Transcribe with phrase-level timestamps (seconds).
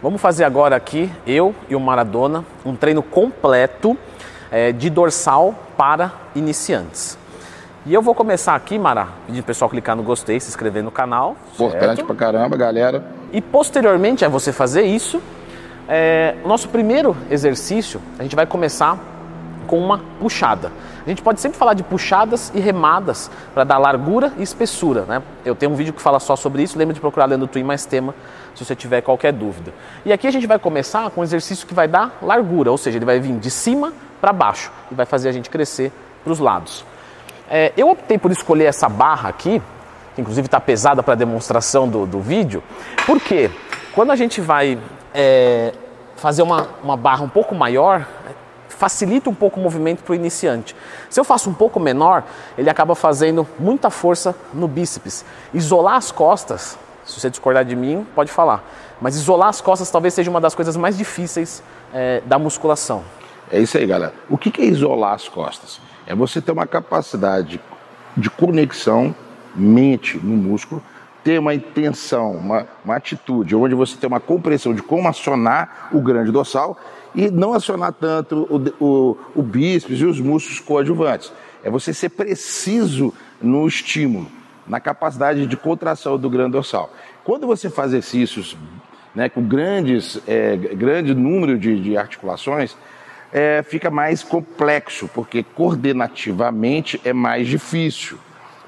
[0.00, 3.98] Vamos fazer agora aqui, eu e o Maradona, um treino completo
[4.48, 7.18] é, de dorsal para iniciantes.
[7.84, 10.92] E eu vou começar aqui, Mara, pedindo o pessoal clicar no gostei, se inscrever no
[10.92, 11.36] canal.
[11.54, 12.04] Importante certo?
[12.04, 13.04] pra caramba, galera.
[13.32, 15.20] E posteriormente a você fazer isso,
[15.88, 18.96] é, o nosso primeiro exercício, a gente vai começar
[19.68, 20.72] com uma puxada.
[21.06, 25.02] A gente pode sempre falar de puxadas e remadas para dar largura e espessura.
[25.02, 25.22] Né?
[25.44, 27.86] Eu tenho um vídeo que fala só sobre isso, lembra de procurar lendo Twin mais
[27.86, 28.14] tema
[28.54, 29.72] se você tiver qualquer dúvida.
[30.04, 32.98] E aqui a gente vai começar com um exercício que vai dar largura, ou seja,
[32.98, 35.92] ele vai vir de cima para baixo e vai fazer a gente crescer
[36.24, 36.84] para os lados.
[37.48, 39.62] É, eu optei por escolher essa barra aqui,
[40.14, 42.62] que inclusive está pesada para demonstração do, do vídeo,
[43.06, 43.50] porque
[43.94, 44.78] quando a gente vai
[45.14, 45.72] é,
[46.16, 48.06] fazer uma, uma barra um pouco maior,
[48.78, 50.74] facilita um pouco o movimento para o iniciante.
[51.10, 52.22] Se eu faço um pouco menor,
[52.56, 55.24] ele acaba fazendo muita força no bíceps.
[55.52, 58.64] Isolar as costas, se você discordar de mim, pode falar,
[59.00, 61.60] mas isolar as costas talvez seja uma das coisas mais difíceis
[61.92, 63.02] é, da musculação.
[63.50, 64.14] É isso aí, galera.
[64.30, 65.80] O que é isolar as costas?
[66.06, 67.60] É você ter uma capacidade
[68.16, 69.12] de conexão
[69.56, 70.80] mente no músculo,
[71.28, 76.00] ter uma intenção, uma, uma atitude, onde você tem uma compreensão de como acionar o
[76.00, 76.80] grande dorsal
[77.14, 81.30] e não acionar tanto o, o, o bíceps e os músculos coadjuvantes.
[81.62, 83.12] É você ser preciso
[83.42, 84.26] no estímulo,
[84.66, 86.90] na capacidade de contração do grande dorsal.
[87.24, 88.56] Quando você faz exercícios
[89.14, 92.74] né, com grandes, é, grande número de, de articulações,
[93.30, 98.18] é, fica mais complexo, porque coordenativamente é mais difícil.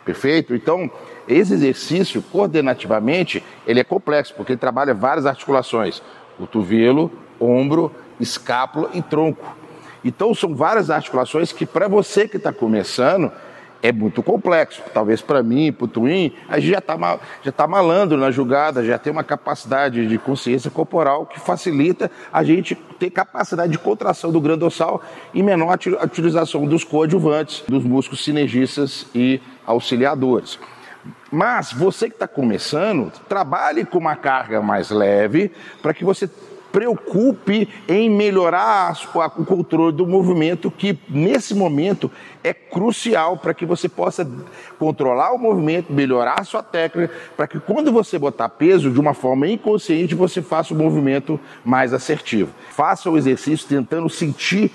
[0.04, 0.54] Perfeito?
[0.54, 0.90] Então,
[1.28, 6.02] esse exercício, coordenativamente, ele é complexo, porque ele trabalha várias articulações:
[6.38, 9.56] cotovelo, ombro, escápula e tronco.
[10.04, 13.30] Então, são várias articulações que, para você que está começando,
[13.82, 14.82] é muito complexo.
[14.92, 18.84] Talvez para mim, para o Twin, a gente já está já tá malandro na jogada,
[18.84, 24.30] já tem uma capacidade de consciência corporal que facilita a gente ter capacidade de contração
[24.30, 30.58] do grande dorsal e menor utilização dos coadjuvantes, dos músculos sinergistas e auxiliadores.
[31.30, 36.28] Mas você que está começando, trabalhe com uma carga mais leve para que você
[36.72, 38.96] preocupe em melhorar
[39.36, 42.10] o controle do movimento, que nesse momento
[42.42, 44.28] é crucial para que você possa
[44.78, 49.14] controlar o movimento, melhorar a sua técnica, para que quando você botar peso de uma
[49.14, 52.50] forma inconsciente, você faça o movimento mais assertivo.
[52.70, 54.70] Faça o exercício tentando sentir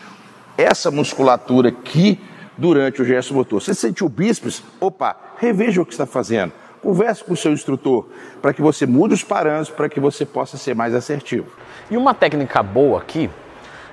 [0.57, 2.19] essa musculatura aqui
[2.57, 3.62] durante o gesto motor.
[3.62, 4.63] Você sentiu o bíceps?
[4.79, 6.53] Opa, reveja o que está fazendo
[6.85, 8.06] Converse com o seu instrutor
[8.40, 11.47] para que você mude os parâmetros, para que você possa ser mais assertivo.
[11.90, 13.28] E uma técnica boa aqui,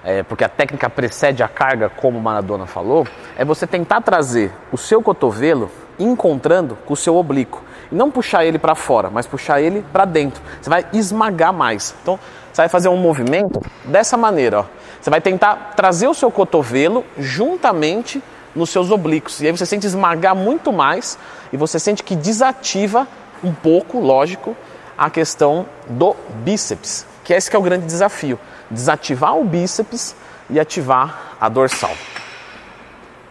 [0.05, 4.77] é, porque a técnica precede a carga, como Maradona falou, é você tentar trazer o
[4.77, 7.65] seu cotovelo encontrando com o seu oblíquo.
[7.91, 10.43] E não puxar ele para fora, mas puxar ele para dentro.
[10.61, 11.95] Você vai esmagar mais.
[12.03, 12.19] Então,
[12.53, 14.61] você vai fazer um movimento dessa maneira.
[14.61, 14.65] Ó.
[15.01, 18.23] Você vai tentar trazer o seu cotovelo juntamente
[18.55, 19.41] nos seus oblíquos.
[19.41, 21.19] E aí você sente esmagar muito mais
[21.53, 23.07] e você sente que desativa
[23.43, 24.57] um pouco, lógico,
[24.97, 26.15] a questão do
[26.45, 28.39] bíceps, que é esse que é o grande desafio,
[28.71, 30.15] desativar o bíceps
[30.49, 31.95] e ativar a dorsal.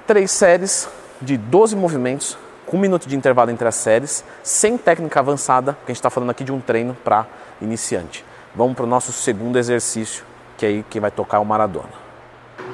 [0.05, 0.89] Três séries
[1.21, 5.91] de 12 movimentos, com um minuto de intervalo entre as séries, sem técnica avançada, porque
[5.91, 7.27] a gente está falando aqui de um treino para
[7.61, 8.25] iniciante.
[8.55, 10.25] Vamos para o nosso segundo exercício,
[10.57, 12.00] que é aí que vai tocar o Maradona.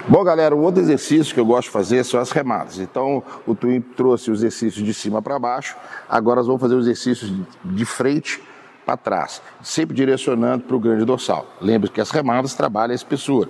[0.10, 2.80] Bom, galera, o outro exercício que eu gosto de fazer são as remadas.
[2.80, 5.76] Então, o Twin trouxe o exercício de cima para baixo,
[6.08, 8.42] agora nós vamos fazer o exercício de frente
[8.86, 11.46] para trás, sempre direcionando para o grande dorsal.
[11.60, 13.50] Lembre que as remadas trabalham a espessura.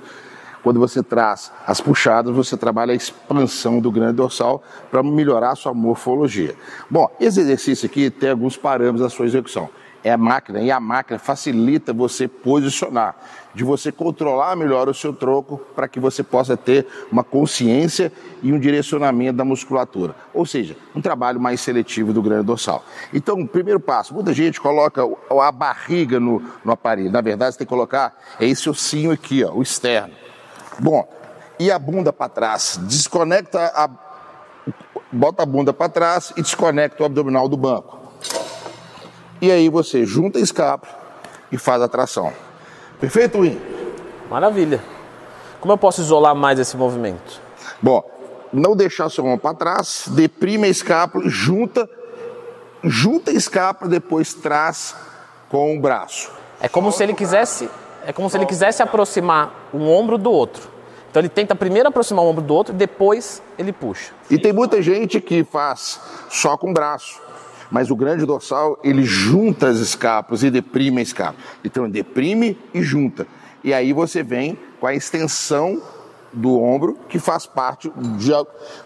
[0.64, 5.56] Quando você traz as puxadas, você trabalha a expansão do grande dorsal para melhorar a
[5.56, 6.56] sua morfologia.
[6.90, 9.70] Bom, esse exercício aqui tem alguns parâmetros da sua execução
[10.08, 13.16] é a máquina, e a máquina facilita você posicionar,
[13.54, 18.54] de você controlar melhor o seu tronco para que você possa ter uma consciência e
[18.54, 20.16] um direcionamento da musculatura.
[20.34, 22.84] Ou seja, um trabalho mais seletivo do grande dorsal.
[23.14, 27.12] Então, primeiro passo, muita gente coloca a barriga no, no aparelho.
[27.12, 30.14] Na verdade, você tem que colocar esse ossinho aqui, ó, o externo.
[30.80, 31.08] Bom,
[31.60, 32.80] e a bunda para trás.
[32.84, 33.90] Desconecta a.
[35.12, 38.07] Bota a bunda para trás e desconecta o abdominal do banco.
[39.42, 40.88] E aí você junta a escapa
[41.52, 42.34] e faz a tração.
[43.00, 43.60] Perfeito, Win?
[44.30, 44.82] Maravilha.
[45.60, 47.40] Como eu posso isolar mais esse movimento?
[47.82, 48.04] Bom,
[48.52, 51.88] não deixar sua mão para trás, deprime a escápula, junta,
[52.84, 54.96] junta a escápula, depois traz
[55.50, 56.32] com o braço.
[56.60, 57.70] É como se ele quisesse,
[58.06, 60.70] é como se ele quisesse aproximar um ombro do outro.
[61.10, 64.12] Então ele tenta primeiro aproximar o ombro do outro, depois ele puxa.
[64.30, 66.00] E tem muita gente que faz
[66.30, 67.20] só com o braço
[67.72, 71.44] Mas o grande dorsal, ele junta as escápulas e deprime a escápula.
[71.64, 73.28] Então, deprime e junta.
[73.64, 75.82] E aí você vem com a extensão
[76.32, 78.32] do ombro, que faz parte de,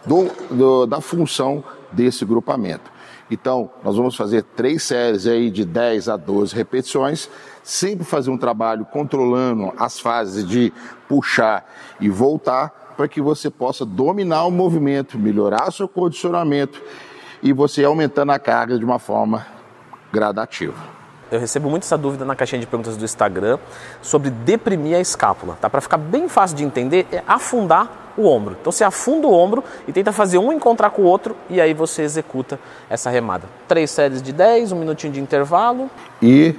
[0.05, 2.91] do, do, da função desse grupamento.
[3.29, 7.29] Então, nós vamos fazer três séries aí de 10 a 12 repetições,
[7.63, 10.73] sempre fazer um trabalho controlando as fases de
[11.07, 11.65] puxar
[11.99, 16.81] e voltar, para que você possa dominar o movimento, melhorar seu condicionamento
[17.41, 19.45] e você aumentando a carga de uma forma
[20.11, 20.75] gradativa.
[21.31, 23.57] Eu recebo muito essa dúvida na caixinha de perguntas do Instagram
[24.01, 25.57] sobre deprimir a escápula.
[25.61, 25.69] Tá?
[25.69, 28.57] Para ficar bem fácil de entender, é afundar o ombro.
[28.59, 31.73] Então você afunda o ombro e tenta fazer um encontrar com o outro e aí
[31.73, 32.59] você executa
[32.89, 33.47] essa remada.
[33.65, 35.89] Três séries de 10, um minutinho de intervalo.
[36.21, 36.53] E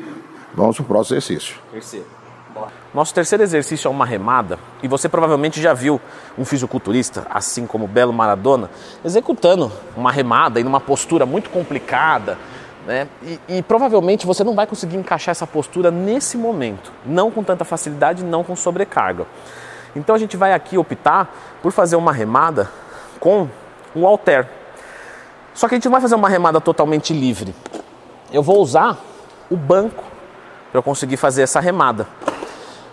[0.55, 1.57] vamos para o próximo exercício.
[1.71, 2.22] Terceiro.
[2.95, 5.99] Nosso terceiro exercício é uma remada, e você provavelmente já viu
[6.37, 8.71] um fisiculturista, assim como o Belo Maradona,
[9.03, 12.37] executando uma remada em uma postura muito complicada,
[12.87, 13.09] né?
[13.23, 17.65] E, e, provavelmente você não vai conseguir encaixar essa postura nesse momento, não com tanta
[17.65, 19.27] facilidade, não com sobrecarga.
[19.97, 22.71] Então a gente vai aqui optar por fazer uma remada
[23.19, 23.49] com
[23.97, 24.49] um halter.
[25.55, 27.55] Só que a gente não vai fazer uma remada totalmente livre.
[28.33, 28.99] Eu vou usar
[29.51, 30.05] o banco
[30.71, 32.07] para conseguir fazer essa remada.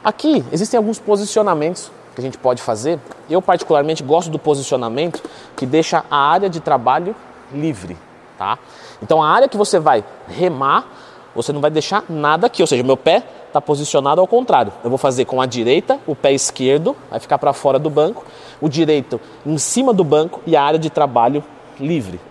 [0.04, 3.00] Aqui existem alguns posicionamentos que a gente pode fazer.
[3.30, 5.22] Eu particularmente gosto do posicionamento
[5.56, 7.16] que deixa a área de trabalho
[7.54, 7.98] livre,
[8.38, 8.58] tá?
[9.02, 10.88] Então a área que você vai remar,
[11.36, 14.72] você não vai deixar nada aqui, ou seja, meu pé está posicionado ao contrário.
[14.84, 18.26] Eu vou fazer com a direita, o pé esquerdo vai ficar para fora do banco,
[18.62, 21.44] o direito em cima do banco e a área de trabalho
[21.80, 22.22] livre.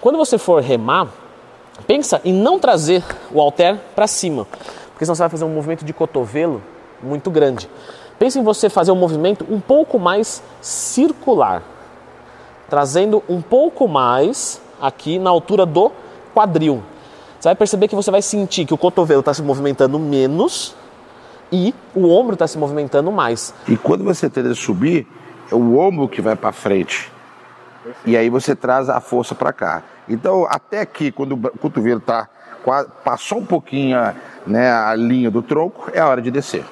[0.00, 1.08] Quando você for remar,
[1.86, 4.46] pensa em não trazer o halter para cima,
[4.92, 6.62] porque senão você vai fazer um movimento de cotovelo
[7.02, 7.68] muito grande.
[8.18, 11.62] Pense em você fazer um movimento um pouco mais circular,
[12.68, 15.90] trazendo um pouco mais aqui na altura do
[16.34, 16.82] quadril.
[17.38, 20.74] Você vai perceber que você vai sentir que o cotovelo está se movimentando menos
[21.52, 23.54] e o ombro está se movimentando mais.
[23.68, 25.06] E quando você tenta subir,
[25.50, 27.12] é o ombro que vai para frente.
[28.06, 29.82] E aí você traz a força para cá.
[30.08, 32.28] Então, até aqui, quando o cotovelo tá,
[33.04, 33.98] passou um pouquinho
[34.46, 36.64] né, a linha do tronco, é a hora de descer.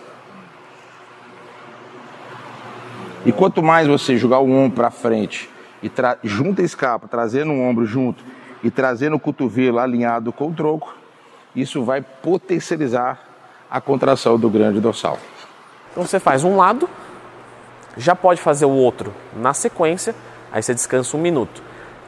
[3.24, 5.48] E quanto mais você jogar o ombro para frente
[5.82, 5.90] e
[6.24, 8.24] junta a escapa, trazendo o ombro junto
[8.64, 10.94] e trazendo o cotovelo alinhado com o tronco,
[11.54, 13.20] isso vai potencializar
[13.70, 15.18] a contração do grande dorsal.
[15.92, 16.88] Então você faz um lado,
[17.96, 20.14] já pode fazer o outro na sequência,
[20.50, 21.62] aí você descansa um minuto.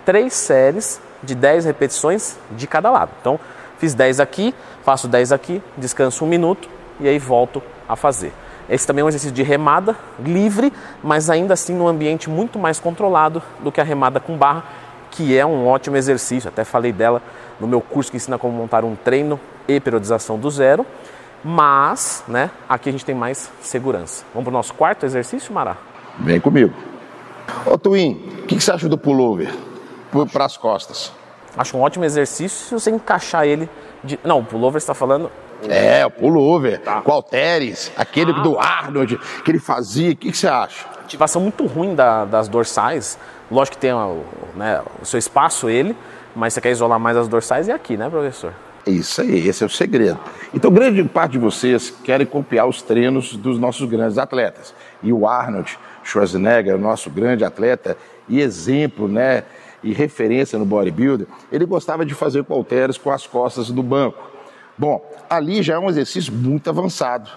[0.04, 3.12] Três séries de 10 repetições de cada lado.
[3.20, 3.38] Então,
[3.78, 6.68] fiz 10 aqui, faço 10 aqui, descanso um minuto
[6.98, 8.32] e aí volto a fazer.
[8.68, 10.72] Esse também é um exercício de remada livre,
[11.02, 14.64] mas ainda assim num ambiente muito mais controlado do que a remada com barra,
[15.10, 16.48] que é um ótimo exercício.
[16.48, 17.22] Até falei dela
[17.60, 19.38] no meu curso que ensina como montar um treino
[19.68, 20.86] e periodização do zero.
[21.44, 24.24] Mas, né, aqui a gente tem mais segurança.
[24.32, 25.76] Vamos para o nosso quarto exercício, Mará?
[26.18, 26.72] Vem comigo.
[27.66, 29.54] Ô Twin, o que, que, você acha do pullover
[30.32, 31.12] para as costas?
[31.54, 33.68] Acho um ótimo exercício se você encaixar ele.
[34.02, 34.18] De...
[34.24, 35.30] Não, o pullover está falando
[35.68, 37.00] é, o pullover, tá.
[37.00, 38.40] com Alteres, aquele ah.
[38.40, 40.12] do Arnold, que ele fazia.
[40.12, 40.86] O que, que você acha?
[41.02, 43.18] Ativação muito ruim da, das dorsais.
[43.50, 44.24] Lógico que tem o,
[44.56, 45.96] né, o seu espaço, ele,
[46.34, 48.52] mas você quer isolar mais as dorsais, é aqui, né, professor?
[48.86, 50.18] Isso aí, esse é o segredo.
[50.52, 54.74] Então, grande parte de vocês querem copiar os treinos dos nossos grandes atletas.
[55.02, 57.96] E o Arnold Schwarzenegger, nosso grande atleta
[58.28, 59.44] e exemplo, né,
[59.82, 64.33] e referência no bodybuilder, ele gostava de fazer halteres com as costas do banco.
[64.76, 67.30] Bom, ali já é um exercício muito avançado.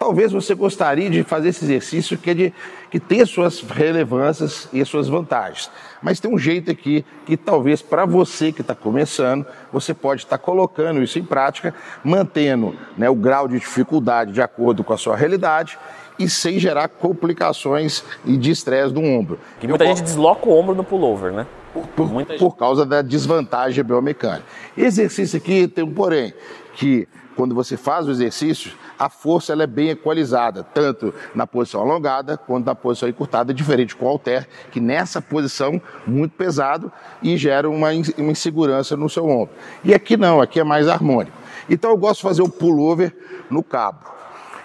[0.00, 2.54] Talvez você gostaria de fazer esse exercício que, é de,
[2.90, 5.70] que tem as suas relevâncias e as suas vantagens.
[6.00, 10.38] Mas tem um jeito aqui que talvez para você que está começando, você pode estar
[10.38, 14.96] tá colocando isso em prática, mantendo né, o grau de dificuldade de acordo com a
[14.96, 15.78] sua realidade
[16.18, 19.38] e sem gerar complicações e de estresse do ombro.
[19.60, 21.46] Que muita Eu, gente desloca o ombro no pullover, né?
[21.74, 24.44] Por, por, por causa da desvantagem biomecânica.
[24.76, 26.34] Exercício aqui tem um porém
[26.74, 31.80] que quando você faz o exercício, a força ela é bem equalizada, tanto na posição
[31.80, 37.36] alongada quanto na posição encurtada, diferente com o halter, que nessa posição muito pesado e
[37.36, 39.54] gera uma, uma insegurança no seu ombro.
[39.82, 41.36] E aqui não, aqui é mais harmônico.
[41.68, 43.16] Então eu gosto de fazer o pullover
[43.48, 44.04] no cabo.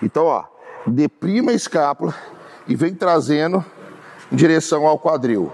[0.03, 0.43] Então, ó,
[0.85, 2.13] deprima a escápula
[2.67, 3.63] e vem trazendo
[4.29, 5.49] em direção ao quadril.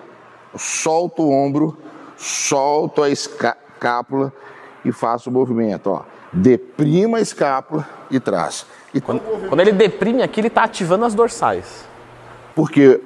[0.57, 1.77] Solto o ombro,
[2.17, 4.33] solto a escápula
[4.83, 8.65] e faço o movimento, ó deprima a escápula e traz.
[8.93, 11.85] E quando, quando ele deprime aqui, ele está ativando as dorsais.
[12.55, 12.99] Porque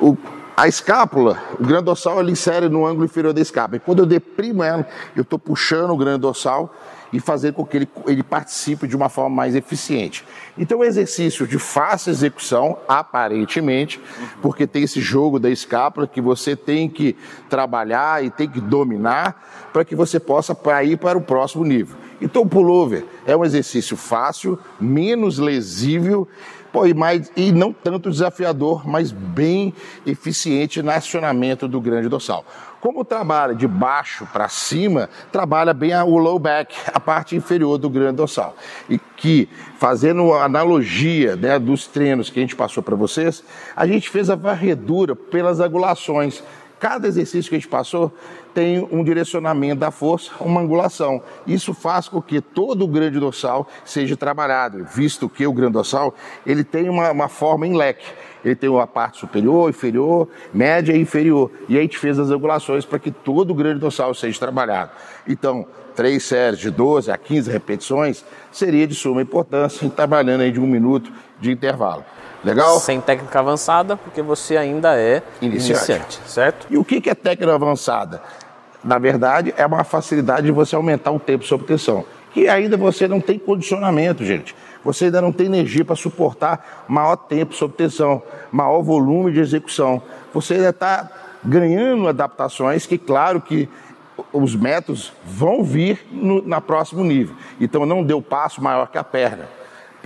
[0.00, 0.16] o,
[0.56, 3.76] a escápula, o grande dorsal ele insere no ângulo inferior da escápula.
[3.76, 6.74] E quando eu deprimo ela, eu estou puxando o grande dorsal
[7.12, 10.24] e fazendo com que ele, ele participe de uma forma mais eficiente.
[10.58, 14.00] Então, é um exercício de fácil execução, aparentemente,
[14.42, 17.16] porque tem esse jogo da escápula que você tem que
[17.48, 21.96] trabalhar e tem que dominar para que você possa ir para o próximo nível.
[22.20, 26.26] Então, o pullover é um exercício fácil, menos lesível
[26.76, 29.72] pô, e, mais, e não tanto desafiador, mas bem
[30.04, 32.44] eficiente no acionamento do grande dorsal.
[32.82, 37.88] Como trabalha de baixo para cima, trabalha bem o low back, a parte inferior do
[37.88, 38.54] grande dorsal.
[38.90, 43.42] E que, fazendo analogia né, dos treinos que a gente passou para vocês,
[43.74, 46.42] a gente fez a varredura pelas angulações.
[46.78, 48.12] Cada exercício que a gente passou
[48.52, 51.22] tem um direcionamento da força, uma angulação.
[51.46, 56.14] Isso faz com que todo o grande dorsal seja trabalhado, visto que o grande dorsal
[56.46, 58.06] ele tem uma, uma forma em leque.
[58.44, 61.50] Ele tem uma parte superior, inferior, média e inferior.
[61.68, 64.92] E a gente fez as angulações para que todo o grande dorsal seja trabalhado.
[65.26, 65.66] Então,
[65.96, 70.66] três séries de 12 a 15 repetições seria de suma importância, trabalhando aí de um
[70.66, 72.04] minuto de intervalo.
[72.44, 72.78] Legal?
[72.80, 76.66] Sem técnica avançada, porque você ainda é iniciante, iniciante certo?
[76.70, 78.22] E o que é técnica avançada?
[78.84, 82.04] Na verdade, é uma facilidade de você aumentar o tempo de obtenção.
[82.32, 84.54] Que ainda você não tem condicionamento, gente.
[84.84, 90.00] Você ainda não tem energia para suportar maior tempo de obtenção, maior volume de execução.
[90.32, 91.10] Você ainda está
[91.42, 93.68] ganhando adaptações que, claro, que
[94.32, 97.34] os métodos vão vir no na próximo nível.
[97.60, 99.48] Então não deu passo maior que a perna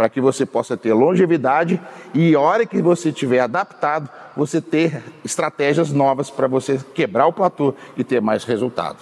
[0.01, 1.79] para que você possa ter longevidade
[2.15, 7.33] e, a hora que você estiver adaptado, você ter estratégias novas para você quebrar o
[7.35, 8.97] platô e ter mais resultado.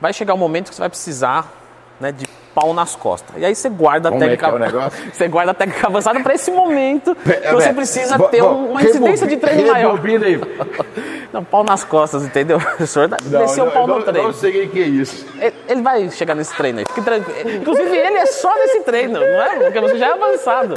[0.00, 1.52] Vai chegar um momento que você vai precisar
[2.00, 3.36] né, de pau nas costas.
[3.36, 4.46] E aí você guarda Como a técnica.
[4.46, 8.82] É é você guarda a técnica avançada para esse momento que você precisa ter uma
[8.82, 10.00] incidência de treino maior.
[10.02, 10.40] Aí.
[11.32, 12.58] Não, pau nas costas, entendeu?
[12.78, 14.28] O senhor desceu o pau não, no treino.
[14.28, 15.26] Não sei o que é isso.
[15.38, 16.84] Ele, ele vai chegar nesse treino aí.
[17.56, 19.56] Inclusive, ele é só nesse treino, não é?
[19.56, 20.74] Porque você já é avançado.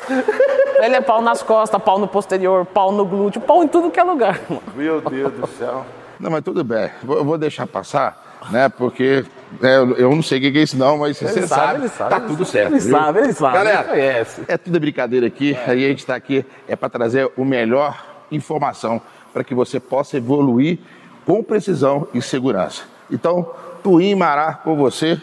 [0.82, 4.00] Ele é pau nas costas, pau no posterior, pau no glúteo, pau em tudo que
[4.00, 4.40] é lugar.
[4.76, 5.86] Meu Deus do céu.
[6.20, 6.90] Não, mas tudo bem.
[7.08, 8.70] Eu vou deixar passar né?
[8.70, 9.26] Porque
[9.62, 11.90] é, eu não sei o que é isso não, mas ele você sabe, sabe, ele
[11.90, 12.74] sabe, tá tudo certo.
[12.74, 12.92] Ele viu?
[12.92, 13.54] sabe, ele sabe.
[13.54, 14.42] Galera, ele conhece.
[14.48, 15.54] é tudo brincadeira aqui.
[15.54, 15.72] É.
[15.72, 19.02] Aí a gente está aqui é para trazer o melhor informação
[19.34, 20.80] para que você possa evoluir
[21.26, 22.84] com precisão e segurança.
[23.12, 23.52] Então,
[23.84, 25.22] Tuim Mará com você.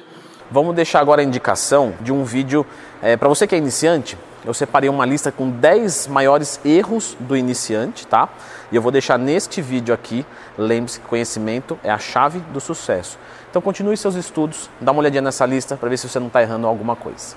[0.50, 2.64] Vamos deixar agora a indicação de um vídeo
[3.02, 4.16] é, para você que é iniciante.
[4.44, 8.28] Eu separei uma lista com 10 maiores erros do iniciante, tá?
[8.70, 10.24] E eu vou deixar neste vídeo aqui.
[10.56, 13.18] Lembre-se que conhecimento é a chave do sucesso.
[13.50, 16.42] Então continue seus estudos, dá uma olhadinha nessa lista para ver se você não está
[16.42, 17.34] errando alguma coisa.